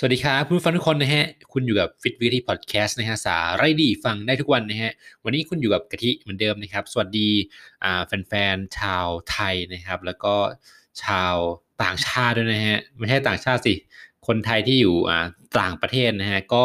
[0.00, 4.92] สวัสดีครับคุณฟังทุกคนนะฮะ คุณอยู่กับฟิตวิธีพอดแคสต์นะฮะสาไรดีฟังได้ทุกวันนะฮะ
[5.24, 7.28] วันนี้คุณอยู่กับกะทิเหมือนเดิมนะครับ สวัสดี
[8.06, 10.34] แฟนๆชาวไทยนะครับ แล้วก็
[11.04, 11.34] ชาว
[11.82, 13.74] ต่างชาติด้วยนะฮะ ไม่ใช่ต่างชาติสิ
[14.26, 14.96] คนไทยที่อยู่
[15.60, 16.64] ต่างประเทศนะฮะ ก็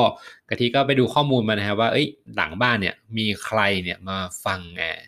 [0.49, 4.99] กะทิก็ไปดูข้อมูลมานะฮะว่าเอ้ยหลังบ้านเนี่ยมีใครเนี่ยมาฟังอ่า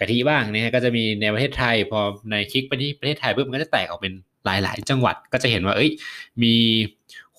[0.00, 4.14] กะทิบ้างนะฮะก็จะมีในประเทศไทย พอในคลิกไปที่ประเทศไทยปุ๊บมันก็จะแตกออกเป็น
[4.44, 5.90] หลาย ๆ จังหวัดก็จะเห็นว่าเอ้ย
[6.42, 6.54] มี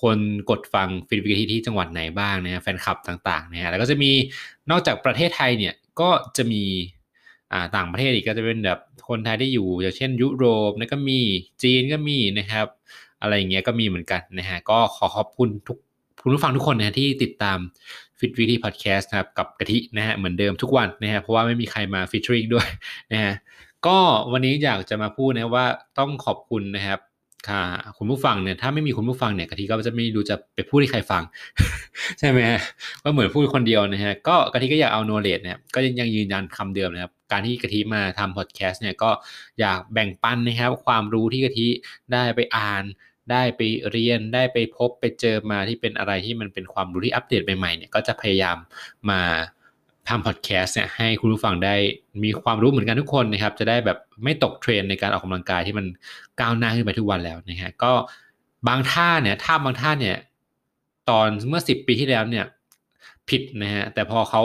[0.03, 4.11] คนกดฟังฟิลวิกที่จังหวัดไหนบ้างนะแฟนคลับต่างๆนะแล้วก็จะมี
[4.71, 6.63] นอกจากประเทศไทยเนี่ยก็จะมี
[7.51, 11.19] อ่าต่างประเทศอีกก็จะเป็นแบบคนไทยที่อยู่อย่างเช่นยุโรปนะก็มี
[11.63, 12.67] จีนก็มีนะครับ
[13.21, 15.77] อะไรอย่างเงี้ยก็มีเหมือนกันนะฮะก็ขอขอบคุณทุก
[16.21, 17.57] คุณผู้ฟังทุกคนนะที่ติดตาม
[18.19, 22.67] ฟิตวิธีพอดแคสต์นะครับกับกะทินะฮะเหมือนเดิมทุกวันนะฮะเพราะว่าไม่มีใครมาฟิชชิงด้วย
[23.11, 23.33] นะฮะ
[23.85, 23.97] ก็
[24.31, 25.65] วันนี้อยากจะมาพูดนะว่า
[25.99, 26.99] ต้องขอบคุณนะครับ
[27.49, 27.63] ค่ะ
[27.97, 31.23] คุณผู้ฟังเนี่ยถ้าไม่มีคุณผู้ฟังเนี่ยกะทิก็จะไม่รู้จะไปพูดให้ใครฟัง
[32.19, 32.39] ใช่ไหม
[33.03, 39.11] ก็เหมือนพูดคนเดียวนะฮะก็กะทิก็อยากเอาโนเลดเนี่ยก็ยังยืนยันคำเดิมนะครับการที่กะทิมาทำพอดแคสต์เนี่ยก็
[39.59, 41.67] อยากแบ่งปันนะครับ ความรู้ที่กะทิ
[42.13, 42.83] ได้ไปอ่าน
[43.31, 48.57] ได้ไปเรียนได้ไปพบไปเจอมาที่เป็นอะไรที่มันเป็นความรู้ที่อัปเดตใหม่ๆเนี่ยก็จะพยายาม
[49.09, 49.21] มา
[50.09, 51.75] ทำพอดแคสต์เนี่ยให้คุณผู้ฟังได้
[52.23, 55.85] มีความรู้เหมือนกันทุกคนนะครับ จะได้แบบไม่ตกเทรนในการออกกำลังกายที่มัน
[56.39, 57.91] ก้าวหน้าขึ้นไปทุกวันแล้วนะฮะก็
[58.67, 60.17] บางท่าเนี่ยท่าบางท่าเนี่ย
[61.09, 62.45] ตอนเมื่อสิบปีที่แล้วเนี่ย
[63.29, 64.41] ผิดนะฮะแต่พอเขา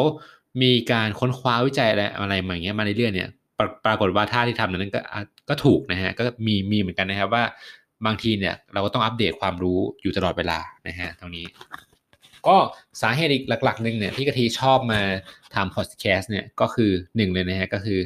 [0.63, 5.01] มีการค้นคว้าวิจัยอะไรอะไรมาอย่างเงี้ยมาเรื่อยๆเนี่ยปรปรากฏว่าท่าที่ทำนั้นก็
[5.49, 7.45] ก็ถูกนะฮะก็มีมีเหมือนกันนะครับว่า
[8.07, 11.47] บางทีเนี่ยเราก็ต้องอัปเดตความรู้อยู่ตลอดเวลานะฮะตรงนี้
[12.49, 12.57] ก็
[13.03, 15.01] สาเหตุอีกหลักๆหนึ่งเนี่ยที่กะทิชอบมา
[15.55, 18.01] ทำพอดแคสต์เนี่ยก็คือหนึ่งเลยนะฮะก็คือ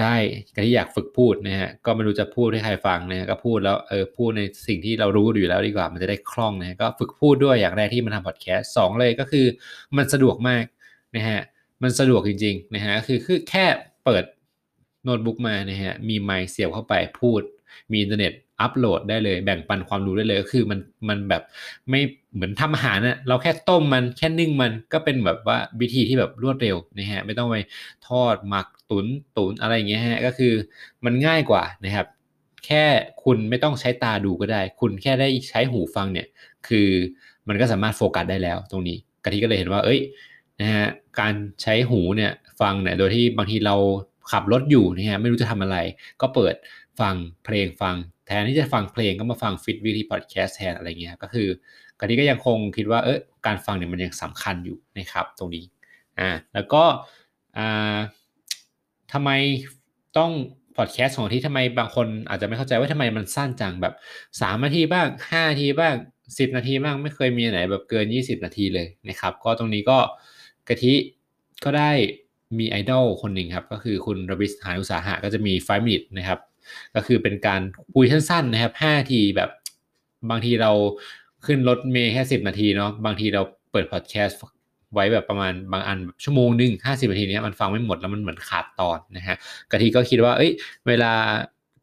[0.00, 0.14] ได้
[0.54, 9.46] กะทิอยากฝึกพูดนะฮะก็ไม่รู้จะพูดให้ใครฟังนะฮะก็พูดแล้วเออพูดในสิ่งที่เรารู้อยู่แล้วดีกว่ามันจะได้คล่องนะฮะก็ฝึกพูดด้วยอย่างแรกที่มาทำพอดแคสต์สองเลยก็คือ
[9.96, 10.64] มันสะดวกมาก
[11.16, 11.40] นะฮะ
[11.82, 13.66] มันสะดวกจริงๆนะฮะคือคือแค่
[14.04, 14.24] เปิด
[15.04, 17.40] โน้ตบุ๊กมานะฮะมีไมค์เสียบเข้าไปพูด
[17.90, 20.78] มีอินเทอร์เน็ต อัปโหลดได้เลย แบ่งปันความรู้ได้เลยก็คือมัน
[21.08, 21.42] มันแบบ
[21.90, 22.00] ไม่
[22.34, 27.56] เหมือนทำอาหารนะเราแค่ต้มมันแค่นึ่งมันก็เป็นแบบว่าวิธีที่แบบรวดเร็วนะฮะไม่ต้องไป
[28.08, 29.06] ทอดหมักตุน
[29.36, 30.52] ตุนอะไรอย่างเงี้ยฮะก็คือ
[31.04, 32.06] มันง่ายกว่านะครับ
[32.66, 32.84] แค่
[33.24, 36.26] คุณไม่ต้องใช้ตาดูก็ได้ คุณแค่ได้ใช้หูฟังเนี่ย
[36.68, 36.88] คือ
[37.48, 40.00] มันก็สามารถโฟกัสได้แล้วตรงนี้กะทิก็เลยเห็นว่า เอ้ย
[40.60, 40.86] นะฮะ
[41.20, 43.76] การใช้หูเนี่ยฟังเนี่ยโดยที่บางทีเรา
[44.32, 45.76] ขับรถอยู่นะฮะไม่รู้จะทำอะไร
[46.20, 46.54] ก็เปิด
[47.00, 47.14] ฟัง
[47.44, 51.48] เพลงฟัง แทนที่จะฟังเพลงก็มาฟังฟิตวิธีพอดแคสต์แทนอะไรเงี้ยก็คือ
[52.00, 55.64] กะทิก็ยังคงคิดว่าเออการฟังเนี่ยมันยังสำคัญอยู่นะครับตรงนี้
[56.18, 56.82] อ่าแล้วก็
[57.58, 57.96] อ่า
[59.12, 59.30] ทำไม
[60.18, 60.32] ต้อง
[60.76, 63.94] พอดแคสต์ของที่ทำไมบางคนอาจจะไม่เข้าใจว่าทำไมมันสั้นจังแบบ
[64.28, 69.98] 3นาทีบ้าง5นาทีบ้าง10 นาทีบ้างไม่เคยมีไหนแบบเกิน 20 นาทีเลยนะครับ ก็ตรงนี้ก็
[70.68, 70.94] กะทิ
[71.64, 71.90] ก็ได้
[72.58, 76.40] มีไอดอลคนหนึ่งครับ ก็คือคุณรบิสหานุสาหะก็จะมี 5 minute นะครับ
[76.94, 77.60] ก็คือเป็นการ
[77.94, 79.50] คุยสั้นๆนะครับ5ทีแบบ
[80.30, 80.72] บางทีเรา
[81.46, 83.42] ขึ้นรถเมย์แค่10นาทีเนาะบางทีเรา
[83.72, 84.40] เปิดพอดแคสต์
[84.94, 89.36] ไว้แบบประมาณบางอันชั่วโมงหนึ่งห้าสิบนาทีเนี้มันฟังไม่หมดแล้วมันเหมือนขาดตอนนะฮะ
[89.70, 90.50] กะทิก็คิดว่าเอ้ย
[90.88, 91.12] เวลา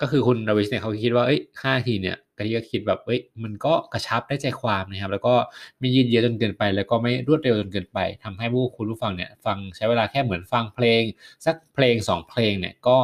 [0.02, 5.34] ก็คือคุณราวิชเนี่ยเขาคิดว่าเอ้ยห้าทีเนี่ยกะทิก็คิดแบบเอ้ยมันก็กระชับได้ใจความนะครับ แล้วก็
[5.80, 11.02] ไม่ยืดเยื้อจนเกินไป แล้วก็ไม่รวดเร็วจนเกินไปทำให้ผู้คุณผู้ฟังเนี่ยฟังใช้เวลาแค่เหมือนฟังเพลง
[11.46, 12.98] สักเพลง2เพลงเนี่ยก็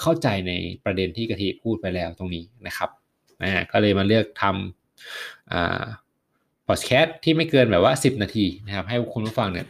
[0.00, 0.52] เข้าใจใน
[0.84, 2.90] ประเด็นที่กะทิพูดไปแล้วตรงนี้นะครับ
[3.42, 5.82] นะก็เลยมาเลือกทำอ่า
[6.66, 9.66] พอดแคสต์ที่ไม่เกินแบบว่า 10 นาทีนะครับ ให้คุณผู้ฟังเนี่ย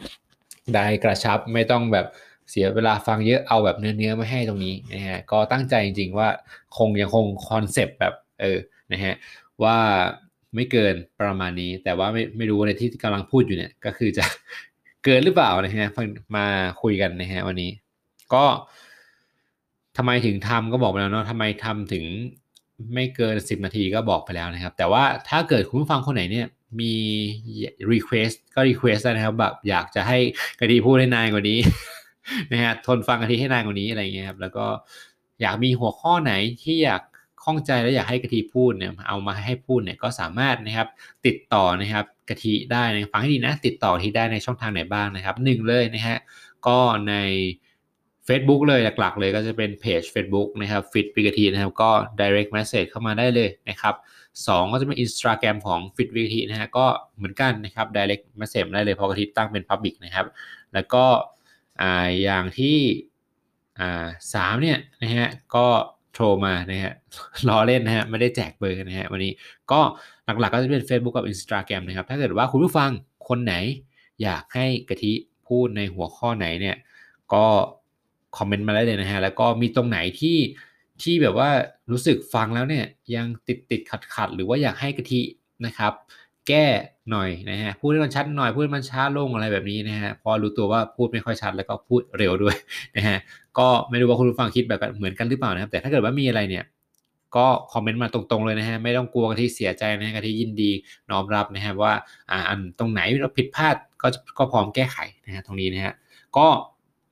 [0.73, 2.05] ได้กระชับไม่ต้องแบบ
[2.49, 6.29] เสียเวลาฟังเยอะเอาแบบเนื้อเนื้อมาให้ตรงนี้นะฮะก็ตั้งใจจริงๆว่า
[6.77, 8.59] คงยังคงคอนเซปต์แบบเออ
[8.91, 9.13] นะฮะ
[9.63, 9.77] ว่า
[10.55, 14.25] ไม่เกินประมาณนี้ แต่ว่าไม่ไม่รู้ในที่กำลังพูดอยู่เนี่ยก็คือจะ
[15.05, 15.89] เกินหรือเปล่านะฮะ
[16.37, 16.45] มา
[16.81, 17.71] คุยกันนะฮะวันนี้
[18.33, 18.45] ก็
[19.97, 22.05] ทำไมถึงทำก็บอกไปแล้วเนาะทำไมทำถึง
[22.93, 26.47] ไม่เกิน 10 นาทีก็บอกไปแล้วนะครับ แต่ว่าถ้าเกิดคุณผู้ฟังคนไหนเนี่ย
[26.79, 26.95] มี
[27.91, 30.17] request ก็ request ได้นะครับแบบอยากจะให้
[30.59, 31.59] กะทิพูดให้นานกว่านี้
[32.51, 34.65] นะฮะทนฟังกะทิให้นานกว่านี้อะไรเงี้ยครับแล้วก็
[35.41, 36.33] อยากมีหัวข้อไหน
[36.63, 37.01] ที่อยาก
[37.43, 40.87] ข้องใจและอยากให้กะทิพูดเนี่ยเอามาให้พูดเนี่ยก็สามารถนะครับ
[41.25, 46.17] ติดต่อนะครับกะทิได้นะฟังให้ดีนะติดต่อที่ได้ในช่องทางไหนบ้างนะครับหนึ่งเลยนะฮะ
[46.67, 46.77] ก็
[47.09, 47.15] ใน
[48.31, 51.89] Facebook เลยหลักๆ เลยก็จะเป็นเพจ Facebook นะครับฟิตปิกทีนะครับก็
[52.21, 53.95] direct message เข้ามาได้เลยนะครับ
[54.33, 56.85] 2ก็จะเป็น Instagram ของ Fit วิทีนะฮะก็
[57.17, 60.25] เหมือนกันนะครับ direct message ได้เลยเพราะกะทิตั้งเป็น public นะครับ
[60.73, 61.05] แล้วก็
[61.81, 62.77] อ่าอย่างที่
[63.79, 65.67] อ่าสามเนี่ยนะฮะก็
[66.13, 66.93] โทรมานะฮะ
[67.47, 69.31] ล้อเล่นนะฮะไม่ได้แจกเบอร์นะฮะวันนี้
[69.71, 69.79] ก็
[70.25, 72.89] หลักๆก็จะเป็น Facebook กับ Instagram นะครับ ถ้าเกิดว่าคุณผู้ฟัง
[73.27, 73.53] คนไหน
[74.23, 75.13] อยากให้กะทิ
[75.47, 76.75] พูดในหัวข้อไหนเนี่ย
[77.33, 77.45] ก็
[78.37, 80.37] คอมเมนต์มาได้เลยนะฮะ แล้วก็มีตรงไหนที่
[81.03, 81.49] ที่แบบว่า
[81.91, 82.85] รู้สึกฟังแล้วเนี่ย
[83.15, 85.21] ยังติดติดขัดขัดหรือว่าอยากให้กะทิ
[85.65, 85.93] นะครับ
[86.47, 86.65] แก้
[87.11, 92.55] หน่อยนะฮะพูดให้มันชัดหน่อยพูดให้มันช้าลงอะไรแบบนี้นะฮะพอรู้ตัวว่าพูดไม่ค่อยชัดแล้วก็พูดเร็วด้วย
[92.97, 93.17] นะฮะ
[93.59, 96.63] ก็ไม่รู้ว่าคุณผู้ฟังคิดแบบเหมือนกันหรือเปล่านะครับ แต่ถ้าเกิดว่ามีอะไรเนี่ย
[97.35, 100.71] ก็คอมเมนต์มาตรงๆเลยนะฮะไม่ต้องกลัวกันที่เสียใจนะฮะกันที่ยินดี
[101.09, 101.93] น้อมรับนะฮะว่า
[102.31, 104.07] อ่าอันตรงไหนเราผิดพลาดก็
[104.37, 105.93] ก็พร้อมแก้ไขนะฮะตรงนี้นะฮะ
[106.37, 106.47] ก็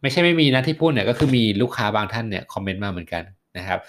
[0.01, 3.24] ไม่ใช่ไม่มีนะที่พูดเนี่ยก็คือมีลูกค้าบางท่านเนี่ยคอมเมนต์มาเหมือนกัน
[3.57, 3.80] นะครับ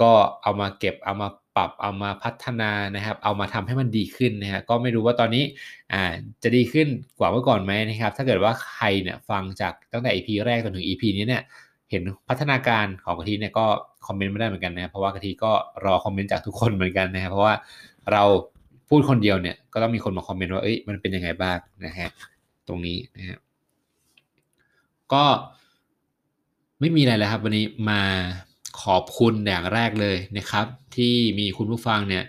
[0.00, 5.44] ก็เอามาเก็บเอามาปรับเอามาพัฒนานะครับ เอามาทำให้มันดีขึ้นนะฮะก็ไม่รู้ว่าตอนนี้
[5.92, 6.02] อ่า
[6.42, 11.42] จะดีขึ้นกว่าเมื่อก่อนไหมนะครับ ถ้าเกิดว่าใครเนี่ยฟังจากตั้งแต่ EP แรกจนถึง EP นี้เนี่ย
[11.90, 13.66] เห็นพัฒนาการของกะทิเนี่ยก็
[14.06, 15.52] คอมเมนต์ไม่ได้เหมือนกันนะเพราะว่ากะทิก็
[15.84, 17.54] รอคอมเมนต์จากทุกคนเหมือนกันนะครับเพราะว่า
[18.12, 18.22] เรา
[18.88, 22.08] พูดคนเดียวเนี่ยก็ต้องมีคนมาคอมเมนต์ว่าเอ้ยมันเป็นยังไงบ้างนะฮะ
[22.68, 23.36] ตรงนี้นะฮะ
[25.14, 25.24] ก็
[26.80, 28.02] ไม่มีอะไรแล้วครับ วันนี้มา
[28.82, 30.66] ขอบคุณอย่างแรกเลยนะครับ
[30.96, 32.24] ที่มีคุณผู้ฟังเนี่ย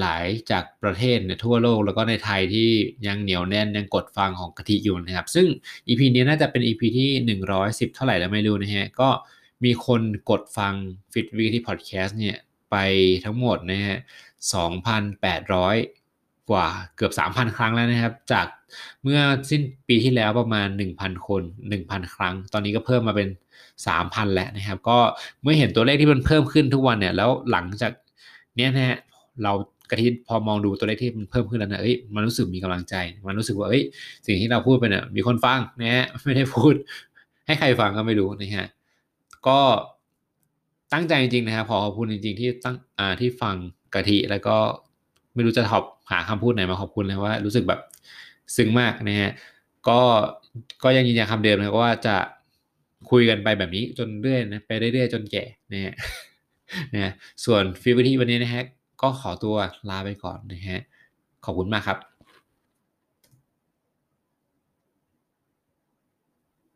[0.00, 2.70] หลาย ๆ จากประเทศเนี่ยทั่วโลกแล้วก็ในไทยที่
[3.06, 5.46] ยังเหนียวแน่นยังกดฟังของกะทิอยู่นะครับ ซึ่ง
[5.88, 7.10] EP นี้น่าจะเป็น EP ที่
[7.50, 9.08] 110 เท่าไหร่แล้วไม่รู้นะฮะ ก็
[9.64, 10.74] มีคนกดฟัง
[11.12, 12.36] Fit w e e k ที่ Podcast เนี่ย
[12.70, 12.76] ไป
[13.24, 13.98] ทั้งหมดนะฮะ
[14.54, 16.03] 2,800
[16.50, 18.46] กว่าเกือบ 3,000 ครั้งแล้วนะครับ จาก
[19.02, 19.20] เมื่อ
[19.50, 21.42] สิ้นปีที่แล้วประมาณ 1,000 คน
[21.78, 23.28] 1,000 ครั้ง ตอนนี้ก็เพิ่มมาเป็น
[23.86, 24.98] 3,000 แล้วนะครับ ก็
[25.42, 27.92] เมื่อเห็นตัวเลขที่มันเพิ่มขึ้นทุกวันเนี่ย แล้วหลังจาก
[28.56, 28.98] เนี้ยนะฮะ
[29.42, 29.52] เรา
[29.90, 32.94] กระทิพอมองดูตัวเลขที่มันเพิ่มขึ้นแล้วนะเอ้ยมันรู้สึกมีกำลังใจ
[33.26, 33.82] มันรู้สึกว่าเอ้ย
[34.26, 36.74] สิ่งที่เราพูดไปเนี่ยมีคนฟังนะฮะไม่ได้พูด
[37.46, 38.66] ให้ใครฟังก็ไม่รู้นะฮะ
[39.48, 39.60] ก็
[40.92, 43.54] ตั้งใจจริงๆนะครับขอขอบคุณจริง ๆ ที่ตั้งอ่าที่ฟัง
[43.94, 44.56] กะทิแล้วก็
[45.34, 47.80] ไม่รู้จะขอบหาคำพูดไหนมาขอบคุณเลยว่ารู้สึกแบบ
[48.56, 49.30] ซึ้งมากนะฮะ
[49.88, 50.00] ก็
[50.84, 52.16] ก็ยังยืนยันคำเดิมนะว่าจะ
[53.10, 55.94] คุยกันไปแบบนี้จนเรื่อยนะไปเรื่อยๆจนแก่นะฮะ
[56.94, 57.12] นะ
[57.44, 58.64] ส่วนฟิวที่วันนี้นะฮะ
[59.02, 59.56] ก็ขอตัว
[59.90, 60.80] ลาไปก่อนนะฮะ
[61.44, 61.98] ขอบคุณมากครับ